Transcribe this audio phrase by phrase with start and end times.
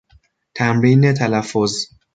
[0.55, 1.89] تمرین تلفظ